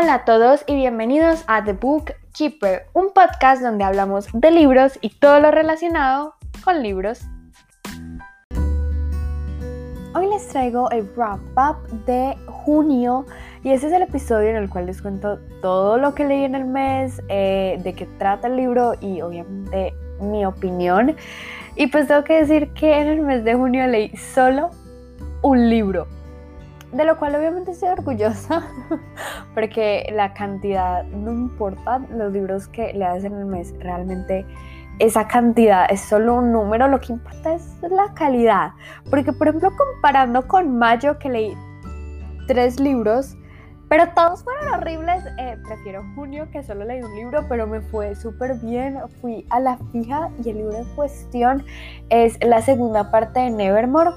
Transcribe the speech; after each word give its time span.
Hola 0.00 0.14
a 0.14 0.24
todos 0.24 0.64
y 0.66 0.76
bienvenidos 0.76 1.44
a 1.46 1.62
The 1.62 1.74
Book 1.74 2.14
Keeper, 2.32 2.86
un 2.94 3.12
podcast 3.12 3.60
donde 3.60 3.84
hablamos 3.84 4.28
de 4.32 4.50
libros 4.50 4.98
y 5.02 5.10
todo 5.10 5.40
lo 5.40 5.50
relacionado 5.50 6.36
con 6.64 6.82
libros. 6.82 7.20
Hoy 10.14 10.26
les 10.28 10.48
traigo 10.48 10.90
el 10.90 11.06
wrap 11.14 11.40
up 11.54 11.86
de 12.06 12.34
junio 12.46 13.26
y 13.62 13.72
este 13.72 13.88
es 13.88 13.92
el 13.92 14.00
episodio 14.00 14.48
en 14.48 14.56
el 14.56 14.70
cual 14.70 14.86
les 14.86 15.02
cuento 15.02 15.38
todo 15.60 15.98
lo 15.98 16.14
que 16.14 16.24
leí 16.24 16.44
en 16.44 16.54
el 16.54 16.64
mes, 16.64 17.20
eh, 17.28 17.78
de 17.84 17.92
qué 17.92 18.06
trata 18.18 18.48
el 18.48 18.56
libro 18.56 18.94
y 19.02 19.20
obviamente 19.20 19.92
mi 20.18 20.46
opinión. 20.46 21.14
Y 21.76 21.88
pues 21.88 22.08
tengo 22.08 22.24
que 22.24 22.36
decir 22.36 22.72
que 22.72 23.00
en 23.00 23.06
el 23.06 23.20
mes 23.20 23.44
de 23.44 23.54
junio 23.54 23.86
leí 23.86 24.16
solo 24.16 24.70
un 25.42 25.68
libro 25.68 26.06
de 26.92 27.04
lo 27.04 27.16
cual 27.18 27.36
obviamente 27.36 27.70
estoy 27.70 27.90
orgullosa, 27.90 28.66
porque 29.54 30.10
la 30.12 30.34
cantidad 30.34 31.04
no 31.04 31.32
importa, 31.32 32.00
los 32.10 32.32
libros 32.32 32.68
que 32.68 32.92
le 32.92 33.04
en 33.04 33.34
el 33.34 33.46
mes, 33.46 33.74
realmente 33.78 34.44
esa 34.98 35.26
cantidad 35.26 35.86
es 35.90 36.00
solo 36.00 36.36
un 36.36 36.52
número, 36.52 36.88
lo 36.88 37.00
que 37.00 37.12
importa 37.12 37.54
es 37.54 37.80
la 37.82 38.12
calidad, 38.14 38.72
porque 39.08 39.32
por 39.32 39.48
ejemplo 39.48 39.70
comparando 39.76 40.46
con 40.46 40.78
mayo 40.78 41.18
que 41.18 41.30
leí 41.30 41.56
tres 42.46 42.80
libros, 42.80 43.36
pero 43.88 44.08
todos 44.14 44.44
fueron 44.44 44.68
horribles. 44.74 45.24
Eh, 45.36 45.56
prefiero 45.66 46.04
junio, 46.14 46.48
que 46.52 46.62
solo 46.62 46.84
leí 46.84 47.02
un 47.02 47.12
libro, 47.16 47.44
pero 47.48 47.66
me 47.66 47.80
fue 47.80 48.14
súper 48.14 48.54
bien. 48.60 49.00
Fui 49.20 49.44
a 49.50 49.58
la 49.58 49.78
fija 49.90 50.30
y 50.44 50.50
el 50.50 50.58
libro 50.58 50.76
en 50.76 50.84
cuestión 50.94 51.64
es 52.08 52.38
la 52.40 52.62
segunda 52.62 53.10
parte 53.10 53.40
de 53.40 53.50
Nevermore 53.50 54.12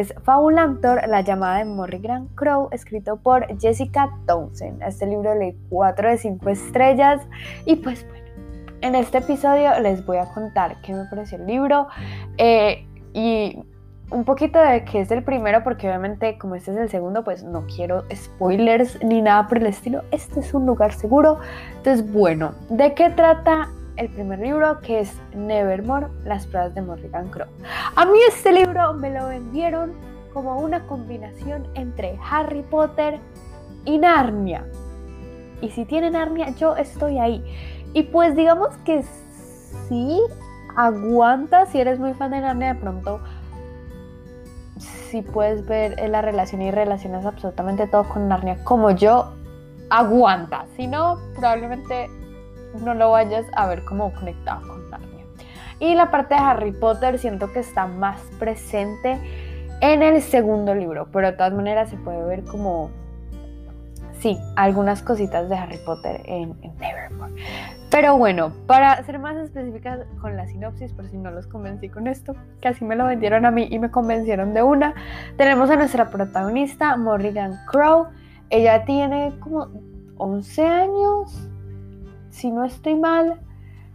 es 0.00 0.14
Fabulantor, 0.22 1.08
la 1.08 1.22
llamada 1.22 1.58
de 1.58 1.64
Morrigan 1.64 2.28
Crow, 2.34 2.68
escrito 2.72 3.16
por 3.16 3.46
Jessica 3.60 4.10
Townsend. 4.26 4.82
Este 4.82 5.06
libro 5.06 5.34
leí 5.34 5.56
4 5.70 6.10
de 6.10 6.18
5 6.18 6.50
estrellas 6.50 7.22
y 7.64 7.76
pues 7.76 8.06
bueno, 8.08 8.26
en 8.82 8.94
este 8.94 9.18
episodio 9.18 9.78
les 9.80 10.04
voy 10.04 10.18
a 10.18 10.26
contar 10.26 10.80
qué 10.82 10.92
me 10.92 11.04
pareció 11.06 11.38
el 11.38 11.46
libro 11.46 11.86
eh, 12.38 12.86
y 13.14 13.58
un 14.10 14.24
poquito 14.24 14.58
de 14.58 14.84
qué 14.84 15.00
es 15.00 15.10
el 15.10 15.24
primero, 15.24 15.64
porque 15.64 15.88
obviamente 15.88 16.38
como 16.38 16.54
este 16.54 16.70
es 16.70 16.76
el 16.76 16.88
segundo, 16.88 17.24
pues 17.24 17.42
no 17.42 17.66
quiero 17.66 18.04
spoilers 18.14 19.02
ni 19.02 19.20
nada 19.20 19.48
por 19.48 19.58
el 19.58 19.66
estilo. 19.66 20.02
Este 20.10 20.40
es 20.40 20.54
un 20.54 20.66
lugar 20.66 20.92
seguro. 20.92 21.38
Entonces, 21.76 22.12
bueno, 22.12 22.52
¿de 22.68 22.94
qué 22.94 23.10
trata 23.10 23.68
el 23.96 24.08
primer 24.10 24.38
libro 24.38 24.80
que 24.80 25.00
es 25.00 25.12
Nevermore, 25.34 26.08
las 26.24 26.46
pruebas 26.46 26.74
de 26.74 26.82
Morrigan 26.82 27.28
Crow. 27.28 27.48
A 27.94 28.04
mí 28.04 28.18
este 28.28 28.52
libro 28.52 28.92
me 28.94 29.10
lo 29.10 29.28
vendieron 29.28 29.92
como 30.32 30.58
una 30.58 30.86
combinación 30.86 31.66
entre 31.74 32.18
Harry 32.30 32.62
Potter 32.62 33.18
y 33.84 33.98
Narnia. 33.98 34.66
Y 35.62 35.70
si 35.70 35.86
tiene 35.86 36.10
Narnia, 36.10 36.50
yo 36.50 36.76
estoy 36.76 37.18
ahí. 37.18 37.42
Y 37.94 38.02
pues 38.02 38.36
digamos 38.36 38.76
que 38.84 39.02
sí, 39.88 40.20
aguanta 40.76 41.64
si 41.66 41.80
eres 41.80 41.98
muy 41.98 42.12
fan 42.12 42.32
de 42.32 42.40
Narnia 42.40 42.74
de 42.74 42.80
pronto. 42.80 43.20
Si 45.10 45.22
puedes 45.22 45.64
ver 45.64 45.96
la 46.10 46.20
relación 46.20 46.60
y 46.60 46.70
relacionas 46.70 47.24
absolutamente 47.24 47.86
todo 47.86 48.04
con 48.04 48.28
Narnia 48.28 48.62
como 48.64 48.90
yo, 48.90 49.32
aguanta. 49.88 50.66
Si 50.76 50.86
no, 50.86 51.18
probablemente 51.34 52.10
no 52.82 52.94
lo 52.94 53.10
vayas 53.10 53.46
a 53.54 53.66
ver 53.66 53.84
como 53.84 54.12
conectado 54.12 54.66
con 54.66 54.90
Narnia. 54.90 55.24
Y 55.78 55.94
la 55.94 56.10
parte 56.10 56.34
de 56.34 56.40
Harry 56.40 56.72
Potter 56.72 57.18
siento 57.18 57.52
que 57.52 57.60
está 57.60 57.86
más 57.86 58.20
presente 58.38 59.18
en 59.80 60.02
el 60.02 60.22
segundo 60.22 60.74
libro, 60.74 61.08
pero 61.12 61.30
de 61.30 61.36
todas 61.36 61.52
maneras 61.52 61.90
se 61.90 61.96
puede 61.96 62.24
ver 62.24 62.44
como, 62.44 62.90
sí, 64.20 64.38
algunas 64.56 65.02
cositas 65.02 65.48
de 65.48 65.56
Harry 65.56 65.78
Potter 65.84 66.22
en, 66.24 66.54
Nevermore. 66.78 67.34
Pero 67.90 68.16
bueno, 68.16 68.52
para 68.66 69.02
ser 69.04 69.18
más 69.18 69.36
específicas 69.36 70.00
con 70.20 70.36
la 70.36 70.46
sinopsis, 70.46 70.92
por 70.92 71.08
si 71.08 71.16
no 71.16 71.30
los 71.30 71.46
convencí 71.46 71.88
con 71.88 72.06
esto, 72.08 72.34
que 72.60 72.68
así 72.68 72.84
me 72.84 72.96
lo 72.96 73.06
vendieron 73.06 73.46
a 73.46 73.50
mí 73.50 73.68
y 73.70 73.78
me 73.78 73.90
convencieron 73.90 74.54
de 74.54 74.62
una, 74.62 74.94
tenemos 75.36 75.70
a 75.70 75.76
nuestra 75.76 76.10
protagonista, 76.10 76.96
Morrigan 76.96 77.58
Crow. 77.70 78.08
Ella 78.50 78.84
tiene 78.84 79.34
como 79.40 79.68
11 80.18 80.66
años, 80.66 81.48
si 82.36 82.50
no 82.50 82.64
estoy 82.64 82.94
mal. 82.94 83.40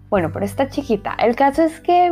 Bueno, 0.10 0.32
pero 0.34 0.46
está 0.46 0.68
chiquita. 0.68 1.14
El 1.20 1.36
caso 1.36 1.64
es 1.64 1.80
que 1.80 2.12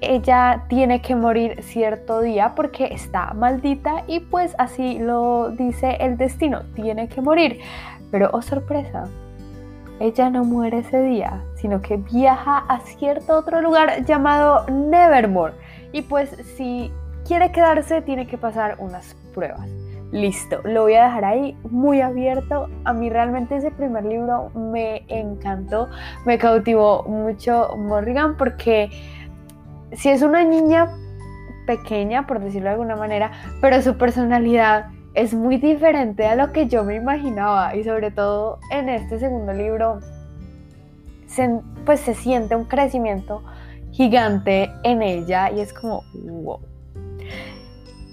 ella 0.00 0.64
tiene 0.68 1.00
que 1.00 1.14
morir 1.14 1.62
cierto 1.62 2.20
día 2.20 2.54
porque 2.56 2.86
está 2.86 3.32
maldita 3.34 4.02
y 4.08 4.20
pues 4.20 4.54
así 4.58 4.98
lo 4.98 5.50
dice 5.50 5.96
el 6.00 6.16
destino, 6.16 6.62
tiene 6.74 7.08
que 7.08 7.20
morir. 7.20 7.60
Pero 8.10 8.28
oh 8.32 8.42
sorpresa, 8.42 9.04
ella 10.00 10.28
no 10.28 10.44
muere 10.44 10.80
ese 10.80 11.00
día, 11.00 11.40
sino 11.54 11.80
que 11.80 11.96
viaja 11.96 12.58
a 12.68 12.80
cierto 12.80 13.38
otro 13.38 13.62
lugar 13.62 14.04
llamado 14.04 14.66
Nevermore. 14.66 15.54
Y 15.92 16.02
pues 16.02 16.30
si 16.56 16.90
quiere 17.24 17.52
quedarse 17.52 18.02
tiene 18.02 18.26
que 18.26 18.36
pasar 18.36 18.76
unas 18.80 19.14
pruebas. 19.32 19.81
Listo, 20.12 20.60
lo 20.64 20.82
voy 20.82 20.94
a 20.94 21.04
dejar 21.04 21.24
ahí 21.24 21.56
muy 21.70 22.02
abierto. 22.02 22.68
A 22.84 22.92
mí 22.92 23.08
realmente 23.08 23.56
ese 23.56 23.70
primer 23.70 24.04
libro 24.04 24.50
me 24.50 25.04
encantó, 25.08 25.88
me 26.26 26.36
cautivó 26.36 27.04
mucho 27.04 27.74
Morrigan 27.78 28.36
porque 28.36 28.90
si 29.92 30.10
es 30.10 30.20
una 30.20 30.44
niña 30.44 30.90
pequeña, 31.66 32.26
por 32.26 32.40
decirlo 32.40 32.68
de 32.68 32.74
alguna 32.74 32.96
manera, 32.96 33.32
pero 33.62 33.80
su 33.80 33.96
personalidad 33.96 34.90
es 35.14 35.32
muy 35.32 35.56
diferente 35.56 36.26
a 36.26 36.36
lo 36.36 36.52
que 36.52 36.68
yo 36.68 36.84
me 36.84 36.94
imaginaba 36.94 37.74
y 37.74 37.82
sobre 37.82 38.10
todo 38.10 38.58
en 38.70 38.90
este 38.90 39.18
segundo 39.18 39.52
libro 39.54 40.00
pues 41.86 42.00
se 42.00 42.14
siente 42.14 42.54
un 42.54 42.64
crecimiento 42.64 43.42
gigante 43.90 44.70
en 44.82 45.00
ella 45.00 45.50
y 45.50 45.60
es 45.60 45.72
como 45.72 46.02
wow. 46.14 46.60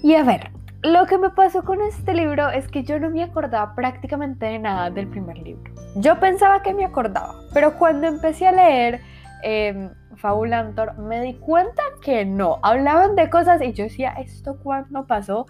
Y 0.02 0.14
a 0.14 0.24
ver, 0.24 0.50
lo 0.82 1.06
que 1.06 1.18
me 1.18 1.30
pasó 1.30 1.62
con 1.62 1.82
este 1.82 2.14
libro 2.14 2.48
es 2.48 2.68
que 2.68 2.82
yo 2.82 2.98
no 2.98 3.10
me 3.10 3.22
acordaba 3.22 3.74
prácticamente 3.74 4.46
de 4.46 4.58
nada 4.58 4.90
del 4.90 5.08
primer 5.08 5.38
libro. 5.38 5.72
Yo 5.96 6.18
pensaba 6.18 6.62
que 6.62 6.72
me 6.72 6.84
acordaba, 6.84 7.34
pero 7.52 7.74
cuando 7.74 8.06
empecé 8.06 8.46
a 8.46 8.52
leer 8.52 9.00
eh, 9.42 9.90
Fabulantor 10.16 10.98
me 10.98 11.20
di 11.20 11.34
cuenta 11.34 11.82
que 12.02 12.24
no. 12.24 12.58
Hablaban 12.62 13.16
de 13.16 13.30
cosas 13.30 13.60
y 13.62 13.72
yo 13.72 13.84
decía, 13.84 14.10
¿esto 14.12 14.58
cuándo 14.62 15.06
pasó? 15.06 15.46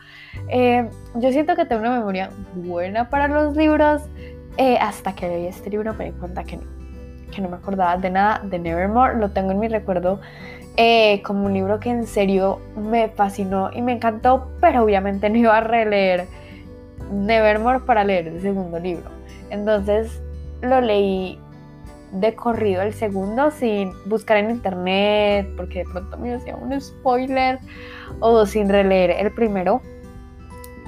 Em, 0.49 0.89
yo 1.17 1.33
siento 1.33 1.57
que 1.57 1.65
tengo 1.65 1.83
una 1.83 1.99
memoria 1.99 2.31
buena 2.55 3.09
para 3.09 3.29
los 3.29 3.57
libros. 3.57 4.03
Eh, 4.57 4.79
hasta 4.81 5.15
que 5.15 5.29
leí 5.29 5.47
este 5.47 5.71
libro 5.71 5.95
me 5.95 6.07
di 6.07 6.13
cuenta 6.13 6.45
que 6.45 6.57
no, 6.57 6.65
que 7.33 7.41
no 7.41 7.49
me 7.49 7.57
acordaba 7.57 7.97
de 7.97 8.11
nada 8.11 8.41
de 8.45 8.59
Nevermore. 8.59 9.17
Lo 9.17 9.31
tengo 9.31 9.53
en 9.53 9.59
mi 9.59 9.69
recuerdo 9.69 10.21
eh, 10.77 11.23
como 11.23 11.47
un 11.47 11.55
libro 11.55 11.81
que 11.81 11.91
en 11.91 12.07
serio 12.07 12.61
me 12.77 13.09
fascinó 13.09 13.71
y 13.73 13.83
me 13.83 13.93
encantó, 13.93 14.51
pero 14.61 14.85
obviamente 14.85 15.29
no 15.29 15.37
iba 15.37 15.57
a 15.57 15.61
releer 15.61 16.27
Nevermore 17.13 17.81
para 17.81 18.05
leer 18.05 18.29
el 18.29 18.41
segundo 18.41 18.79
libro. 18.79 19.11
Entonces 19.51 20.23
lo 20.63 20.81
leí 20.81 21.39
de 22.13 22.35
corrido 22.35 22.83
el 22.83 22.93
segundo 22.93 23.51
sin 23.51 23.93
buscar 24.07 24.37
en 24.39 24.51
internet 24.51 25.49
porque 25.57 25.81
de 25.81 25.85
pronto 25.85 26.17
me 26.19 26.35
hacía 26.35 26.57
un 26.57 26.79
spoiler 26.81 27.59
o 28.21 28.47
sin 28.47 28.69
releer 28.69 29.11
el 29.11 29.33
primero. 29.33 29.81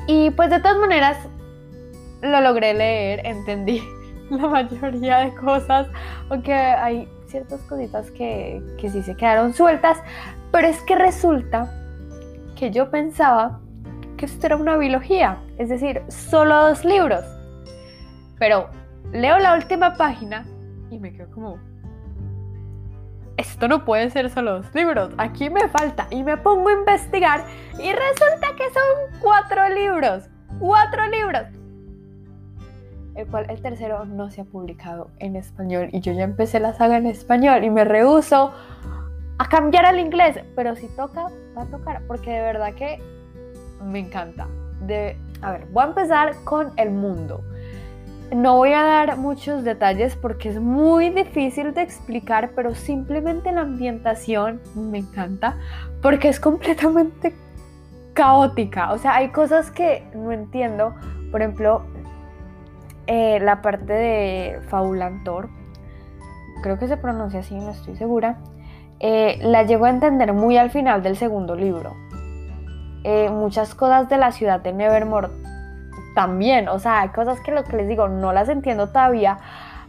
Y 0.06 0.31
pues 0.31 0.50
de 0.50 0.60
todas 0.60 0.78
maneras 0.78 1.19
lo 2.22 2.41
logré 2.41 2.75
leer, 2.75 3.25
entendí 3.25 3.82
la 4.31 4.47
mayoría 4.48 5.19
de 5.19 5.34
cosas, 5.34 5.88
aunque 6.28 6.54
hay 6.54 7.09
ciertas 7.32 7.60
cositas 7.62 8.10
que, 8.12 8.62
que 8.78 8.91
sí 8.91 9.03
se 9.03 9.16
quedaron 9.16 9.54
sueltas, 9.54 9.98
pero 10.53 10.69
es 10.69 10.81
que 10.82 10.94
resulta 10.94 11.69
que 12.54 12.70
yo 12.70 12.91
pensaba 12.91 13.59
que 14.16 14.27
esto 14.27 14.47
era 14.47 14.57
una 14.57 14.77
biología, 14.77 15.39
es 15.59 15.68
decir, 15.68 16.03
solo 16.09 16.68
dos 16.68 16.84
libros. 16.84 17.24
Pero 18.39 18.68
leo 19.12 19.39
la 19.39 19.54
última 19.54 19.95
página 19.95 20.45
y 20.91 20.98
me 20.98 21.12
quedo 21.12 21.30
como, 21.33 21.59
esto 23.36 23.66
no 23.66 23.84
puede 23.84 24.10
ser 24.10 24.30
solo 24.30 24.62
dos 24.62 24.74
libros, 24.74 25.12
aquí 25.16 25.51
me 25.51 25.68
falta 25.68 26.07
y 26.10 26.22
me 26.22 26.36
pongo 26.36 26.68
a 26.68 26.72
investigar 26.72 27.45
y 27.78 27.92
resulta 27.92 28.54
que 28.57 28.65
son 28.65 29.21
cuatro 29.21 29.68
libros, 29.71 30.28
cuatro 30.60 31.07
libros 31.09 31.61
el 33.14 33.26
cual 33.26 33.47
el 33.50 33.60
tercero 33.60 34.04
no 34.04 34.30
se 34.30 34.42
ha 34.42 34.44
publicado 34.44 35.10
en 35.18 35.36
español 35.36 35.88
y 35.92 36.00
yo 36.00 36.12
ya 36.12 36.24
empecé 36.24 36.60
la 36.60 36.72
saga 36.72 36.97
en 36.97 37.06
español 37.06 37.64
y 37.64 37.70
me 37.70 37.84
rehuso 37.84 38.53
a 39.38 39.48
cambiar 39.48 39.86
al 39.86 39.98
inglés, 39.98 40.38
pero 40.54 40.76
si 40.76 40.86
toca, 40.88 41.26
va 41.56 41.62
a 41.62 41.66
tocar, 41.66 42.03
porque 42.06 42.30
de 42.30 42.42
verdad 42.42 42.74
que 42.74 43.00
me 43.84 43.98
encanta. 43.98 44.47
De, 44.86 45.16
a 45.41 45.53
ver, 45.53 45.66
voy 45.66 45.84
a 45.84 45.86
empezar 45.88 46.34
con 46.44 46.72
el 46.76 46.91
mundo. 46.91 47.42
No 48.34 48.56
voy 48.56 48.72
a 48.72 48.82
dar 48.82 49.18
muchos 49.18 49.62
detalles 49.62 50.16
porque 50.16 50.48
es 50.48 50.59
muy 50.59 51.10
difícil 51.10 51.74
de 51.74 51.82
explicar, 51.82 52.53
pero 52.54 52.74
simplemente 52.74 53.53
la 53.53 53.60
ambientación 53.62 54.60
me 54.74 54.98
encanta 54.98 55.59
porque 56.00 56.28
es 56.28 56.41
completamente 56.41 57.34
caótica. 58.14 58.92
O 58.92 58.98
sea, 58.98 59.16
hay 59.16 59.30
cosas 59.30 59.70
que 59.70 60.04
no 60.14 60.32
entiendo. 60.32 60.94
Por 61.30 61.42
ejemplo, 61.42 61.82
eh, 63.07 63.41
la 63.41 63.63
parte 63.63 63.93
de 63.93 64.60
Faulantor, 64.69 65.49
creo 66.63 66.78
que 66.78 66.89
se 66.89 66.97
pronuncia 66.97 67.41
así, 67.41 67.54
no 67.54 67.71
estoy 67.71 67.97
segura, 67.97 68.39
eh, 69.01 69.39
la 69.43 69.65
llego 69.65 69.87
a 69.87 69.91
entender 69.91 70.33
muy 70.33 70.57
al 70.57 70.71
final 70.71 71.03
del 71.03 71.16
segundo 71.16 71.57
libro. 71.57 71.95
Eh, 73.04 73.31
muchas 73.31 73.75
cosas 73.75 74.09
de 74.09 74.16
la 74.16 74.31
ciudad 74.31 74.60
de 74.60 74.72
Nevermore 74.72 75.28
también, 76.15 76.69
o 76.69 76.78
sea, 76.78 77.01
hay 77.01 77.09
cosas 77.09 77.41
que 77.41 77.51
lo 77.51 77.65
que 77.65 77.77
les 77.77 77.89
digo 77.89 78.07
no 78.07 78.33
las 78.33 78.49
entiendo 78.49 78.89
todavía, 78.89 79.39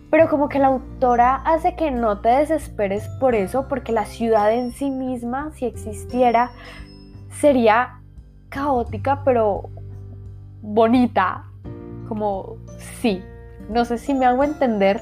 pero 0.09 0.29
como 0.29 0.49
que 0.49 0.57
la 0.57 0.67
autora 0.67 1.35
hace 1.45 1.75
que 1.75 1.91
no 1.91 2.19
te 2.21 2.29
desesperes 2.29 3.07
por 3.19 3.35
eso, 3.35 3.67
porque 3.67 3.91
la 3.91 4.05
ciudad 4.05 4.51
en 4.51 4.71
sí 4.71 4.89
misma, 4.89 5.51
si 5.53 5.65
existiera, 5.65 6.51
sería 7.29 7.99
caótica, 8.49 9.23
pero 9.23 9.69
bonita, 10.61 11.45
como 12.07 12.57
sí, 13.01 13.23
no 13.69 13.85
sé 13.85 13.97
si 13.97 14.13
me 14.13 14.25
hago 14.25 14.43
entender. 14.43 15.01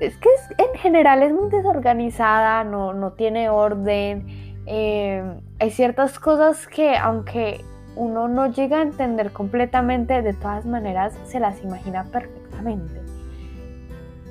Es 0.00 0.16
que 0.16 0.28
en 0.58 0.78
general 0.78 1.22
es 1.22 1.32
muy 1.32 1.50
desorganizada, 1.50 2.64
no, 2.64 2.92
no 2.92 3.12
tiene 3.12 3.48
orden. 3.48 4.26
Eh, 4.66 5.22
hay 5.58 5.70
ciertas 5.70 6.18
cosas 6.18 6.66
que 6.66 6.96
aunque 6.96 7.64
uno 7.96 8.28
no 8.28 8.48
llega 8.48 8.78
a 8.78 8.82
entender 8.82 9.32
completamente, 9.32 10.22
de 10.22 10.32
todas 10.32 10.66
maneras 10.66 11.14
se 11.24 11.38
las 11.40 11.62
imagina 11.62 12.04
perfectamente. 12.04 13.00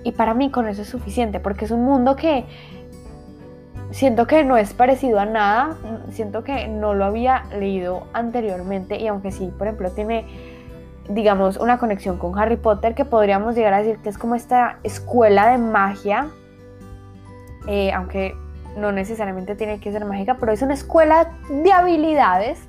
Y 0.03 0.11
para 0.11 0.33
mí 0.33 0.51
con 0.51 0.67
eso 0.67 0.81
es 0.81 0.89
suficiente, 0.89 1.39
porque 1.39 1.65
es 1.65 1.71
un 1.71 1.83
mundo 1.83 2.15
que 2.15 2.45
siento 3.91 4.27
que 4.27 4.43
no 4.43 4.57
es 4.57 4.73
parecido 4.73 5.19
a 5.19 5.25
nada, 5.25 5.77
siento 6.11 6.43
que 6.43 6.67
no 6.67 6.93
lo 6.93 7.05
había 7.05 7.43
leído 7.57 8.07
anteriormente 8.13 8.99
y 8.99 9.07
aunque 9.07 9.31
sí, 9.31 9.51
por 9.57 9.67
ejemplo, 9.67 9.91
tiene, 9.91 10.25
digamos, 11.09 11.57
una 11.57 11.77
conexión 11.77 12.17
con 12.17 12.37
Harry 12.37 12.57
Potter, 12.57 12.95
que 12.95 13.05
podríamos 13.05 13.55
llegar 13.55 13.73
a 13.73 13.79
decir 13.79 13.97
que 13.99 14.09
es 14.09 14.17
como 14.17 14.35
esta 14.35 14.79
escuela 14.83 15.49
de 15.49 15.57
magia, 15.57 16.27
eh, 17.67 17.91
aunque 17.91 18.35
no 18.77 18.91
necesariamente 18.91 19.55
tiene 19.55 19.79
que 19.79 19.91
ser 19.91 20.05
mágica, 20.05 20.37
pero 20.39 20.51
es 20.51 20.61
una 20.61 20.73
escuela 20.73 21.31
de 21.49 21.71
habilidades 21.71 22.59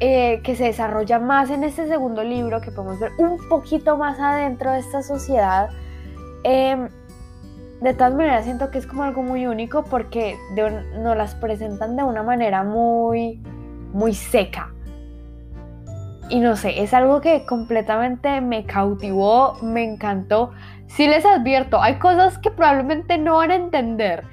eh, 0.00 0.40
que 0.42 0.56
se 0.56 0.64
desarrolla 0.64 1.18
más 1.18 1.50
en 1.50 1.64
este 1.64 1.86
segundo 1.86 2.24
libro, 2.24 2.60
que 2.60 2.70
podemos 2.70 2.98
ver 2.98 3.12
un 3.18 3.38
poquito 3.48 3.96
más 3.96 4.18
adentro 4.18 4.72
de 4.72 4.80
esta 4.80 5.02
sociedad. 5.02 5.70
Em, 6.42 6.88
de 7.80 7.94
todas 7.94 8.12
maneras 8.14 8.44
siento 8.44 8.70
que 8.70 8.78
es 8.78 8.86
como 8.86 9.02
algo 9.02 9.22
muy 9.22 9.46
único 9.46 9.84
porque 9.84 10.36
nos 10.98 11.16
las 11.16 11.34
presentan 11.36 11.96
de 11.96 12.02
una 12.02 12.22
manera 12.22 12.64
muy, 12.64 13.40
muy 13.92 14.14
seca. 14.14 14.73
Y 16.34 16.40
no 16.40 16.56
sé, 16.56 16.82
es 16.82 16.92
algo 16.92 17.20
que 17.20 17.46
completamente 17.46 18.40
me 18.40 18.66
cautivó, 18.66 19.54
me 19.62 19.84
encantó. 19.84 20.50
Sí 20.88 21.06
les 21.06 21.24
advierto, 21.24 21.80
hay 21.80 22.00
cosas 22.00 22.38
que 22.38 22.50
probablemente 22.50 23.18
no 23.18 23.36
van 23.36 23.52
a 23.52 23.54
entender, 23.54 24.24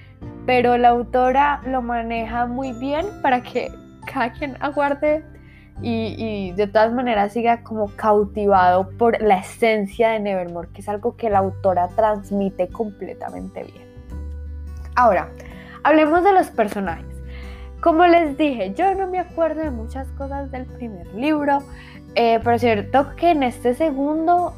pero 0.47 0.79
la 0.79 0.89
autora 0.89 1.61
lo 1.63 1.83
maneja 1.83 2.47
muy 2.47 2.73
bien 2.73 3.05
para 3.21 3.43
que 3.43 3.71
cada 4.11 4.31
quien 4.31 4.57
aguarde 4.61 5.23
y, 5.83 6.51
de 6.53 6.65
todas 6.65 6.91
maneras 6.91 7.33
siga 7.33 7.61
como 7.61 7.95
cautivado 7.95 8.89
por 8.97 9.21
la 9.21 9.37
esencia 9.37 10.09
de 10.09 10.21
Nevermore, 10.21 10.69
que 10.73 10.81
es 10.81 10.89
algo 10.89 11.15
que 11.15 11.29
la 11.29 11.37
autora 11.37 11.87
transmite 11.89 12.67
completamente 12.69 13.61
bien. 13.61 13.85
Ahora, 14.95 15.29
hablemos 15.83 16.23
de 16.23 16.33
los 16.33 16.49
personajes. 16.49 17.10
Como 17.81 18.05
les 18.05 18.37
dije, 18.37 18.75
yo 18.75 18.93
no 18.93 19.07
me 19.07 19.17
acuerdo 19.17 19.61
de 19.61 19.71
muchas 19.71 20.07
cosas 20.11 20.51
del 20.51 20.67
primer 20.67 21.07
libro, 21.15 21.63
eh, 22.13 22.39
pero 22.43 22.55
es 22.55 22.61
cierto 22.61 23.15
que 23.15 23.31
en 23.31 23.41
este 23.41 23.73
segundo 23.73 24.53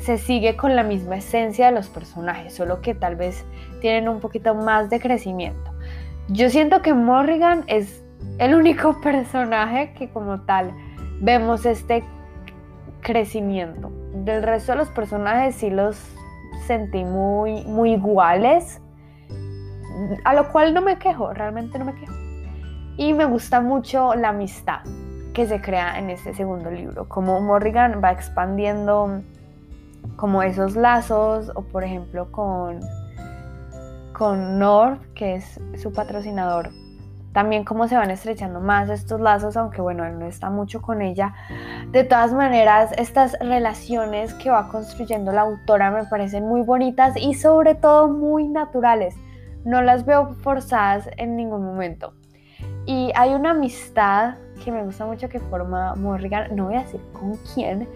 se 0.00 0.18
sigue 0.18 0.56
con 0.56 0.74
la 0.74 0.82
misma 0.82 1.18
esencia 1.18 1.66
de 1.66 1.72
los 1.72 1.88
personajes, 1.88 2.52
solo 2.52 2.80
que 2.80 2.92
tal 2.92 3.14
vez 3.14 3.44
tienen 3.80 4.08
un 4.08 4.18
poquito 4.18 4.56
más 4.56 4.90
de 4.90 4.98
crecimiento. 4.98 5.70
Yo 6.26 6.50
siento 6.50 6.82
que 6.82 6.92
Morrigan 6.92 7.62
es 7.68 8.02
el 8.38 8.56
único 8.56 9.00
personaje 9.02 9.92
que 9.92 10.10
como 10.10 10.40
tal 10.40 10.72
vemos 11.20 11.64
este 11.66 12.02
crecimiento. 13.00 13.92
Del 14.12 14.42
resto 14.42 14.72
de 14.72 14.78
los 14.78 14.88
personajes 14.88 15.54
sí 15.54 15.70
los 15.70 15.96
sentí 16.66 17.04
muy, 17.04 17.64
muy 17.64 17.92
iguales, 17.92 18.80
a 20.24 20.34
lo 20.34 20.50
cual 20.50 20.74
no 20.74 20.82
me 20.82 20.98
quejo, 20.98 21.32
realmente 21.32 21.78
no 21.78 21.84
me 21.84 21.94
quejo. 21.94 22.29
Y 22.96 23.12
me 23.12 23.24
gusta 23.24 23.60
mucho 23.60 24.14
la 24.14 24.30
amistad 24.30 24.80
que 25.32 25.46
se 25.46 25.60
crea 25.60 25.98
en 25.98 26.10
este 26.10 26.34
segundo 26.34 26.70
libro, 26.70 27.08
como 27.08 27.40
Morrigan 27.40 28.00
va 28.02 28.10
expandiendo 28.12 29.22
como 30.16 30.42
esos 30.42 30.76
lazos, 30.76 31.52
o 31.54 31.62
por 31.62 31.84
ejemplo 31.84 32.30
con, 32.32 32.80
con 34.12 34.58
North, 34.58 35.00
que 35.14 35.36
es 35.36 35.60
su 35.80 35.92
patrocinador 35.92 36.70
también 37.32 37.64
cómo 37.64 37.86
se 37.86 37.96
van 37.96 38.10
estrechando 38.10 38.60
más 38.60 38.88
estos 38.90 39.20
lazos, 39.20 39.56
aunque 39.56 39.80
bueno, 39.80 40.04
él 40.04 40.18
no 40.18 40.26
está 40.26 40.50
mucho 40.50 40.82
con 40.82 41.00
ella. 41.00 41.34
De 41.92 42.02
todas 42.02 42.32
maneras, 42.32 42.92
estas 42.98 43.36
relaciones 43.40 44.34
que 44.34 44.50
va 44.50 44.68
construyendo 44.68 45.30
la 45.30 45.42
autora 45.42 45.90
me 45.90 46.04
parecen 46.04 46.46
muy 46.46 46.62
bonitas 46.62 47.14
y 47.16 47.34
sobre 47.34 47.76
todo 47.76 48.08
muy 48.08 48.48
naturales. 48.48 49.14
No 49.64 49.80
las 49.80 50.04
veo 50.04 50.34
forzadas 50.42 51.08
en 51.18 51.36
ningún 51.36 51.64
momento. 51.64 52.14
Y 52.90 53.12
hay 53.14 53.34
una 53.34 53.52
amistad 53.52 54.34
que 54.64 54.72
me 54.72 54.82
gusta 54.82 55.06
mucho 55.06 55.28
que 55.28 55.38
forma 55.38 55.94
Morrigan, 55.94 56.56
no 56.56 56.64
voy 56.64 56.74
a 56.74 56.80
decir 56.80 57.00
con 57.12 57.36
quién, 57.54 57.86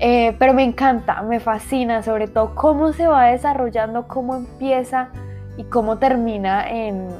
eh, 0.00 0.34
pero 0.40 0.52
me 0.52 0.64
encanta, 0.64 1.22
me 1.22 1.38
fascina, 1.38 2.02
sobre 2.02 2.26
todo 2.26 2.52
cómo 2.56 2.92
se 2.92 3.06
va 3.06 3.26
desarrollando, 3.26 4.08
cómo 4.08 4.34
empieza 4.34 5.10
y 5.56 5.62
cómo 5.62 5.98
termina 5.98 6.68
en, 6.68 7.10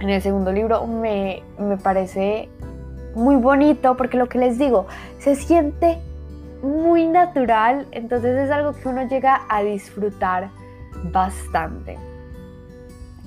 en 0.00 0.10
el 0.10 0.20
segundo 0.20 0.50
libro 0.50 0.84
me, 0.88 1.44
parece 1.84 2.48
muy 3.14 3.36
bonito 3.36 3.96
porque 3.96 4.16
lo 4.16 4.28
que 4.28 4.38
les 4.38 4.58
digo, 4.58 4.88
se 5.18 5.36
siente 5.36 6.00
muy 6.60 7.06
natural, 7.06 7.86
entonces 7.92 8.36
es 8.36 8.50
algo 8.50 8.72
que 8.72 8.88
uno 8.88 9.06
llega 9.06 9.42
a 9.48 9.62
disfrutar 9.62 10.50
bastante. 11.12 11.96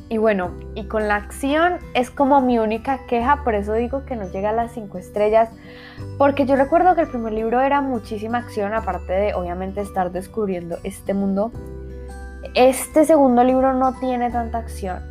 Y 0.10 0.18
bueno, 0.18 0.52
y 0.74 0.86
con 0.86 1.08
la 1.08 1.16
acción 1.16 1.78
es 1.94 2.10
como 2.10 2.42
mi 2.42 2.58
única 2.58 3.06
queja, 3.06 3.44
por 3.44 3.54
eso 3.54 3.74
digo 3.74 4.06
que 4.06 4.16
no 4.16 4.28
llega 4.32 4.50
a 4.50 4.54
las 4.54 4.72
5 4.72 4.98
estrellas, 4.98 5.50
porque 6.18 6.48
yo 6.48 6.56
recuerdo 6.56 6.96
que 6.96 7.02
el 7.02 7.08
primer 7.08 7.34
libro 7.34 7.62
era 7.62 7.82
muchísima 7.82 8.40
acción, 8.40 8.74
aparte 8.74 9.14
de 9.14 9.34
obviamente 9.36 9.82
estar 9.82 10.12
descubriendo 10.12 10.78
este 10.84 11.14
mundo. 11.14 11.52
Este 12.56 13.06
segundo 13.06 13.44
libro 13.44 13.76
no 13.76 14.00
tiene 14.00 14.32
tanta 14.32 14.58
acción, 14.58 15.04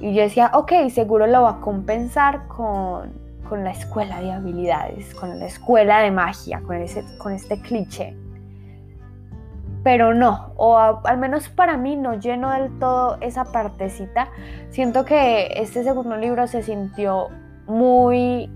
y 0.00 0.14
yo 0.14 0.22
decía, 0.22 0.50
ok, 0.52 0.72
seguro 0.92 1.26
lo 1.26 1.42
va 1.42 1.50
a 1.50 1.60
compensar 1.60 2.46
con, 2.48 3.22
la 3.52 3.70
escuela 3.70 4.20
de 4.20 4.32
habilidades, 4.32 5.14
con 5.14 5.38
la 5.38 5.46
escuela 5.46 6.00
de 6.00 6.10
magia, 6.10 6.60
con, 6.60 6.74
ese, 6.76 7.04
con 7.18 7.32
este 7.32 7.60
cliché. 7.60 8.16
Pero 9.84 10.14
no, 10.14 10.52
o 10.56 10.76
al 10.78 11.18
menos 11.18 11.48
para 11.50 11.76
mí 11.76 11.94
no 11.94 12.14
lleno 12.14 12.50
del 12.50 12.78
todo 12.80 13.18
esa 13.20 13.44
partecita. 13.44 14.28
Siento 14.70 15.04
que 15.04 15.52
este 15.56 15.84
segundo 15.84 16.16
libro 16.16 16.46
se 16.46 16.62
sintió 16.62 17.28
muy 17.66 18.50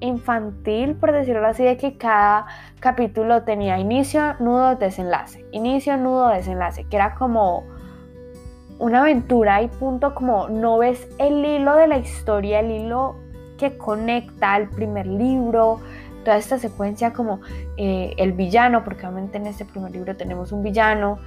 infantil, 0.00 0.96
por 0.96 1.12
decirlo 1.12 1.46
así, 1.46 1.62
de 1.62 1.76
que 1.76 1.96
cada 1.96 2.46
capítulo 2.80 3.44
tenía 3.44 3.78
inicio, 3.78 4.34
nudo, 4.40 4.74
desenlace, 4.76 5.44
inicio, 5.52 5.96
nudo, 5.96 6.28
desenlace, 6.28 6.84
que 6.84 6.96
era 6.96 7.14
como 7.14 7.64
una 8.78 9.02
aventura 9.02 9.62
y 9.62 9.68
punto 9.68 10.14
como 10.14 10.48
no 10.48 10.78
ves 10.78 11.08
el 11.18 11.44
hilo 11.44 11.76
de 11.76 11.86
la 11.86 11.98
historia, 11.98 12.60
el 12.60 12.70
hilo 12.72 13.16
que 13.58 13.78
conecta 13.78 14.54
al 14.54 14.70
primer 14.70 15.06
libro, 15.06 15.78
toda 16.22 16.36
esta 16.36 16.58
secuencia 16.58 17.12
como 17.12 17.40
eh, 17.76 18.14
el 18.16 18.32
villano, 18.32 18.84
porque 18.84 19.06
obviamente 19.06 19.38
en 19.38 19.46
este 19.46 19.64
primer 19.64 19.92
libro 19.92 20.16
tenemos 20.16 20.52
un 20.52 20.62
villano, 20.62 21.18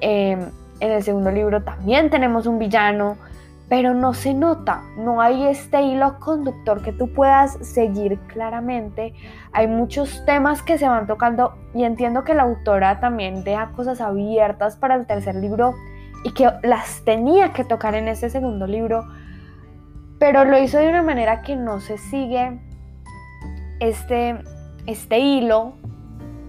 em, 0.00 0.40
en 0.80 0.90
el 0.90 1.02
segundo 1.02 1.30
libro 1.30 1.62
también 1.62 2.10
tenemos 2.10 2.46
un 2.46 2.58
villano, 2.58 3.16
pero 3.68 3.94
no 3.94 4.12
se 4.12 4.34
nota, 4.34 4.82
no 4.98 5.22
hay 5.22 5.46
este 5.46 5.80
hilo 5.80 6.18
conductor 6.18 6.82
que 6.82 6.92
tú 6.92 7.10
puedas 7.12 7.52
seguir 7.62 8.18
claramente. 8.26 9.14
Hay 9.52 9.66
muchos 9.66 10.24
temas 10.26 10.60
que 10.62 10.76
se 10.76 10.86
van 10.86 11.06
tocando 11.06 11.54
y 11.72 11.84
entiendo 11.84 12.22
que 12.22 12.34
la 12.34 12.42
autora 12.42 13.00
también 13.00 13.44
deja 13.44 13.72
cosas 13.72 14.02
abiertas 14.02 14.76
para 14.76 14.94
el 14.96 15.06
tercer 15.06 15.36
libro 15.36 15.74
y 16.22 16.32
que 16.34 16.50
las 16.62 17.02
tenía 17.04 17.52
que 17.52 17.64
tocar 17.64 17.94
en 17.94 18.08
ese 18.08 18.28
segundo 18.28 18.66
libro, 18.66 19.06
pero 20.18 20.44
lo 20.44 20.58
hizo 20.58 20.78
de 20.78 20.88
una 20.88 21.02
manera 21.02 21.42
que 21.42 21.56
no 21.56 21.80
se 21.80 21.96
sigue 21.96 22.60
este, 23.82 24.38
este 24.86 25.18
hilo, 25.18 25.72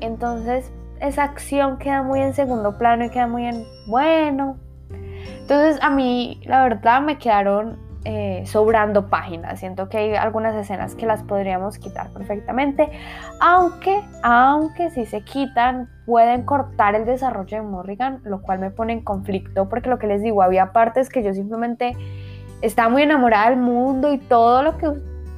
entonces 0.01 0.71
esa 0.99 1.23
acción 1.23 1.79
queda 1.79 2.03
muy 2.03 2.21
en 2.21 2.33
segundo 2.33 2.77
plano 2.77 3.05
y 3.05 3.09
queda 3.09 3.27
muy 3.27 3.45
en 3.45 3.65
bueno. 3.87 4.57
Entonces 5.39 5.81
a 5.81 5.89
mí 5.89 6.39
la 6.45 6.63
verdad 6.63 7.01
me 7.01 7.17
quedaron 7.17 7.79
eh, 8.05 8.43
sobrando 8.45 9.09
páginas. 9.09 9.59
Siento 9.59 9.89
que 9.89 9.97
hay 9.97 10.13
algunas 10.13 10.55
escenas 10.55 10.93
que 10.93 11.07
las 11.07 11.23
podríamos 11.23 11.79
quitar 11.79 12.11
perfectamente, 12.11 12.91
aunque, 13.41 14.03
aunque 14.21 14.91
si 14.91 15.05
se 15.05 15.21
quitan 15.21 15.89
pueden 16.05 16.43
cortar 16.43 16.93
el 16.93 17.05
desarrollo 17.05 17.57
de 17.57 17.63
Morrigan, 17.63 18.21
lo 18.25 18.41
cual 18.41 18.59
me 18.59 18.69
pone 18.69 18.93
en 18.93 19.03
conflicto 19.03 19.69
porque 19.69 19.89
lo 19.89 19.97
que 19.97 20.07
les 20.07 20.21
digo, 20.21 20.43
había 20.43 20.71
partes 20.71 21.09
que 21.09 21.23
yo 21.23 21.33
simplemente 21.33 21.93
estaba 22.61 22.89
muy 22.89 23.01
enamorada 23.01 23.49
del 23.49 23.59
mundo 23.59 24.13
y 24.13 24.19
todo 24.19 24.61
lo 24.61 24.77
que, 24.77 24.91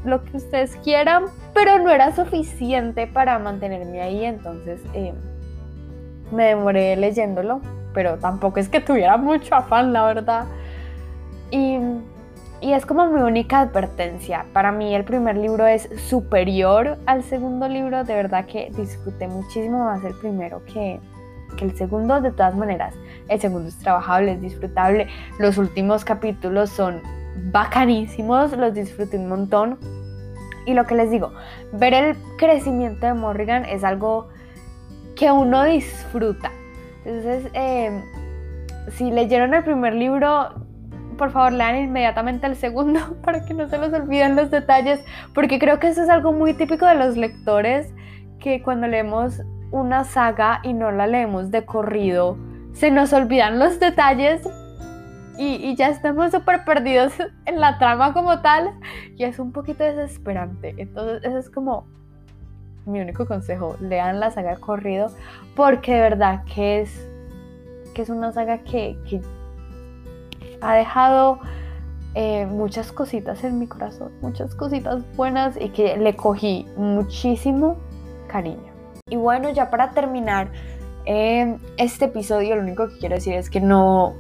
lo 0.04 0.24
que 0.24 0.38
ustedes 0.38 0.76
quieran, 0.84 1.26
pero 1.56 1.80
no 1.80 1.90
era 1.90 2.16
suficiente 2.16 3.08
para 3.08 3.40
mantenerme 3.40 4.00
ahí, 4.02 4.24
entonces 4.24 4.80
eh, 4.94 5.16
me 6.32 6.46
demoré 6.46 6.96
leyéndolo, 6.96 7.62
pero 7.96 8.18
tampoco 8.20 8.60
es 8.60 8.70
que 8.70 8.80
tuviera 8.80 9.18
mucho 9.18 9.56
afán, 9.56 9.92
la 9.92 10.06
verdad. 10.06 10.46
Y 11.50 11.80
y 12.66 12.74
es 12.74 12.86
como 12.86 13.06
mi 13.08 13.22
única 13.22 13.60
advertencia. 13.60 14.46
Para 14.54 14.72
mí 14.72 14.96
el 14.96 15.04
primer 15.04 15.38
libro 15.38 15.68
es 15.68 15.90
superior 16.08 16.98
al 17.06 17.24
segundo 17.24 17.68
libro. 17.68 18.04
De 18.04 18.16
verdad 18.16 18.46
que 18.46 18.72
disfruté 18.76 19.28
muchísimo 19.28 19.86
más 19.86 20.04
el 20.04 20.16
primero 20.16 20.64
que, 20.66 21.00
el 21.62 21.78
segundo. 21.78 22.22
De 22.22 22.32
todas 22.32 22.56
maneras, 22.56 22.96
el 23.28 23.40
segundo 23.40 23.68
es 23.68 23.78
trabajable, 23.78 24.32
es 24.32 24.42
disfrutable. 24.42 25.08
Los 25.38 25.58
últimos 25.58 26.06
capítulos 26.06 26.70
son 26.70 27.02
bacanísimos, 27.52 28.54
los 28.58 28.74
disfruté 28.74 29.18
un 29.18 29.30
montón. 29.30 29.78
Y 30.66 30.74
lo 30.74 30.86
que 30.86 30.96
les 30.96 31.12
digo, 31.12 31.32
ver 31.72 31.94
el 31.94 32.18
crecimiento 32.38 33.06
de 33.06 33.14
Morrigan 33.14 33.66
es 33.66 33.84
algo 33.84 34.30
que 35.16 35.32
uno 35.32 35.64
disfruta. 35.64 36.52
Entonces, 37.06 37.52
eh, 37.54 38.04
si 38.92 39.12
leyeron 39.12 39.54
el 39.54 39.64
primer 39.64 39.94
libro, 39.94 40.50
por 41.18 41.32
favor 41.32 41.54
lean 41.54 41.78
inmediatamente 41.78 42.48
el 42.48 42.56
segundo 42.56 43.00
para 43.24 43.46
que 43.46 43.54
no 43.54 43.68
se 43.70 43.78
les 43.78 43.94
olviden 43.94 44.36
los 44.36 44.52
detalles, 44.52 45.04
porque 45.34 45.60
creo 45.60 45.80
que 45.80 45.88
eso 45.88 46.04
es 46.04 46.10
algo 46.10 46.34
muy 46.34 46.54
típico 46.54 46.86
de 46.86 46.96
los 46.96 47.16
lectores, 47.16 47.94
que 48.40 48.62
cuando 48.62 48.88
leemos 48.88 49.42
una 49.72 50.04
saga 50.04 50.60
y 50.64 50.74
no 50.74 50.92
la 50.92 51.08
leemos 51.08 51.52
de 51.52 51.66
corrido, 51.66 52.38
se 52.74 52.92
nos 52.92 53.14
olvidan 53.14 53.60
los 53.60 53.80
detalles 53.80 54.42
y, 55.38 55.76
ya 55.76 55.90
estamos 55.90 56.32
súper 56.32 56.64
perdidos 56.66 57.14
en 57.46 57.60
la 57.60 57.78
trama 57.78 58.14
como 58.14 58.42
tal 58.42 58.72
y 59.16 59.24
es 59.24 59.40
un 59.40 59.52
poquito 59.52 59.84
desesperante. 59.84 60.76
Entonces 60.78 61.24
ese 61.24 61.40
es 61.40 61.50
como 61.50 61.88
mi 62.86 63.00
único 63.00 63.26
consejo, 63.26 63.76
lean 63.80 64.20
la 64.20 64.32
saga 64.32 64.58
corrido 64.58 65.12
porque 65.56 65.96
de 65.96 66.02
verdad 66.02 66.44
que 66.54 66.82
es, 66.82 67.10
que 67.94 68.04
es 68.04 68.10
una 68.10 68.32
saga 68.32 68.60
que, 68.60 68.98
que 69.10 69.22
ha 70.62 70.76
dejado 70.76 71.40
eh, 72.14 72.46
muchas 72.46 72.92
cositas 72.92 73.44
en 73.44 73.60
mi 73.60 73.68
corazón, 73.68 74.12
muchas 74.22 74.56
cositas 74.56 75.04
buenas 75.16 75.60
y 75.60 75.70
que 75.70 75.98
le 75.98 76.16
cogí 76.16 76.66
muchísimo 76.78 77.78
cariño. 78.28 78.74
Y 79.10 79.18
bueno, 79.18 79.50
ya 79.50 79.70
para 79.70 79.92
terminar 79.92 80.52
eh, 81.06 81.58
este 81.78 82.06
episodio, 82.06 82.56
lo 82.56 82.62
único 82.62 82.88
que 82.88 82.98
quiero 82.98 83.16
decir 83.16 83.34
es 83.34 83.50
que 83.50 83.62
no, 83.62 84.16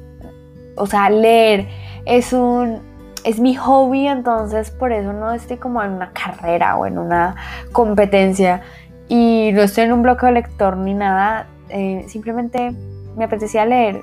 o 0.75 0.85
sea, 0.87 1.09
leer 1.09 1.67
es 2.05 2.33
un, 2.33 2.81
es 3.23 3.39
mi 3.39 3.55
hobby, 3.55 4.07
entonces 4.07 4.71
por 4.71 4.91
eso 4.91 5.13
no 5.13 5.31
estoy 5.31 5.57
como 5.57 5.81
en 5.83 5.91
una 5.91 6.11
carrera 6.11 6.77
o 6.77 6.85
en 6.85 6.97
una 6.97 7.35
competencia 7.71 8.61
y 9.07 9.51
no 9.53 9.61
estoy 9.61 9.85
en 9.85 9.93
un 9.93 10.01
bloque 10.01 10.25
de 10.25 10.31
lector 10.33 10.77
ni 10.77 10.93
nada, 10.93 11.47
eh, 11.69 12.05
simplemente 12.07 12.73
me 13.15 13.25
apetecía 13.25 13.65
leer 13.65 14.01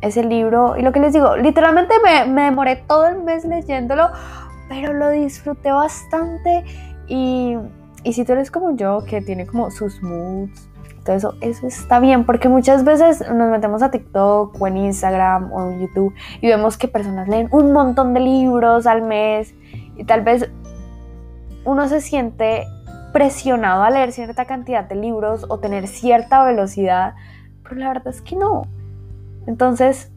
ese 0.00 0.24
libro. 0.24 0.76
Y 0.76 0.82
lo 0.82 0.92
que 0.92 1.00
les 1.00 1.12
digo, 1.12 1.36
literalmente 1.36 1.94
me, 2.02 2.42
demoré 2.42 2.76
todo 2.76 3.06
el 3.06 3.22
mes 3.22 3.44
leyéndolo, 3.44 4.10
pero 4.68 4.92
lo 4.92 5.10
disfruté 5.10 5.70
bastante. 5.70 6.64
Y, 7.08 7.56
si 8.12 8.24
tú 8.24 8.32
eres 8.32 8.50
como 8.50 8.76
yo, 8.76 9.04
que 9.04 9.20
tiene 9.20 9.46
como 9.46 9.70
sus 9.70 10.02
moods, 10.02 10.68
eso, 11.14 11.34
eso 11.40 11.66
está 11.66 12.00
bien, 12.00 12.24
porque 12.24 12.48
muchas 12.48 12.84
veces 12.84 13.20
nos 13.32 13.50
metemos 13.50 13.82
a 13.82 13.90
TikTok 13.90 14.60
o 14.60 14.66
en 14.66 14.76
Instagram 14.76 15.52
o 15.52 15.70
en 15.70 15.80
YouTube 15.80 16.14
y 16.40 16.48
vemos 16.48 16.76
que 16.76 16.88
personas 16.88 17.28
leen 17.28 17.48
un 17.50 17.72
montón 17.72 18.14
de 18.14 18.20
libros 18.20 18.86
al 18.86 19.02
mes 19.02 19.54
y 19.96 20.04
tal 20.04 20.22
vez 20.22 20.50
uno 21.64 21.88
se 21.88 22.00
siente 22.00 22.64
presionado 23.12 23.82
a 23.82 23.90
leer 23.90 24.12
cierta 24.12 24.44
cantidad 24.44 24.84
de 24.84 24.94
libros 24.94 25.46
o 25.48 25.58
tener 25.58 25.88
cierta 25.88 26.44
velocidad, 26.44 27.14
pero 27.62 27.76
la 27.76 27.88
verdad 27.88 28.08
es 28.08 28.20
que 28.20 28.36
no. 28.36 28.66
Entonces, 29.46 30.12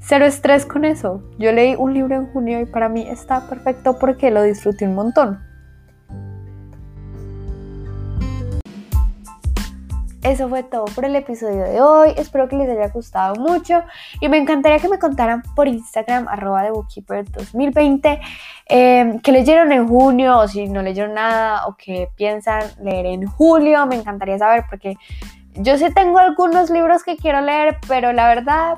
cero 0.00 0.24
estrés 0.24 0.66
con 0.66 0.84
eso. 0.84 1.22
Yo 1.38 1.52
leí 1.52 1.74
un 1.76 1.94
libro 1.94 2.14
en 2.14 2.26
junio 2.26 2.60
y 2.60 2.66
para 2.66 2.88
mí 2.88 3.06
está 3.08 3.48
perfecto 3.48 3.98
porque 3.98 4.30
lo 4.30 4.42
disfruté 4.42 4.86
un 4.86 4.94
montón. 4.94 5.51
Eso 10.22 10.48
fue 10.48 10.62
todo 10.62 10.84
por 10.84 11.04
el 11.04 11.16
episodio 11.16 11.64
de 11.64 11.80
hoy. 11.80 12.12
Espero 12.16 12.48
que 12.48 12.54
les 12.54 12.68
haya 12.68 12.88
gustado 12.88 13.34
mucho 13.34 13.82
y 14.20 14.28
me 14.28 14.38
encantaría 14.38 14.78
que 14.78 14.88
me 14.88 15.00
contaran 15.00 15.42
por 15.56 15.66
Instagram 15.66 16.28
arroba 16.28 16.62
de 16.62 16.70
Bookkeeper 16.70 17.28
2020 17.28 18.20
eh, 18.68 19.18
que 19.20 19.32
leyeron 19.32 19.72
en 19.72 19.88
junio 19.88 20.38
o 20.38 20.46
si 20.46 20.68
no 20.68 20.80
leyeron 20.80 21.14
nada 21.14 21.66
o 21.66 21.76
que 21.76 22.08
piensan 22.14 22.62
leer 22.80 23.06
en 23.06 23.26
julio. 23.26 23.84
Me 23.86 23.96
encantaría 23.96 24.38
saber 24.38 24.64
porque 24.70 24.94
yo 25.54 25.76
sí 25.76 25.92
tengo 25.92 26.18
algunos 26.18 26.70
libros 26.70 27.02
que 27.02 27.16
quiero 27.16 27.40
leer, 27.40 27.78
pero 27.88 28.12
la 28.12 28.28
verdad 28.28 28.76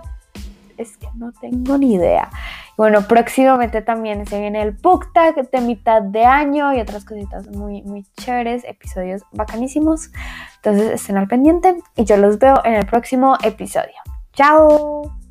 es 0.78 0.96
que 0.96 1.08
no 1.14 1.30
tengo 1.32 1.76
ni 1.76 1.92
idea. 1.92 2.30
Bueno, 2.76 3.02
próximamente 3.06 3.82
también 3.82 4.26
se 4.26 4.40
viene 4.40 4.62
el 4.62 4.72
Book 4.72 5.12
Tag 5.12 5.50
de 5.50 5.60
mitad 5.60 6.02
de 6.02 6.24
año 6.24 6.74
y 6.74 6.80
otras 6.80 7.04
cositas 7.04 7.48
muy, 7.48 7.82
muy 7.82 8.04
chéveres, 8.16 8.64
episodios 8.64 9.22
bacanísimos. 9.32 10.10
Entonces 10.56 10.90
estén 10.90 11.16
al 11.16 11.28
pendiente 11.28 11.76
y 11.96 12.04
yo 12.04 12.16
los 12.16 12.38
veo 12.38 12.60
en 12.64 12.74
el 12.74 12.86
próximo 12.86 13.36
episodio. 13.44 13.94
¡Chao! 14.32 15.23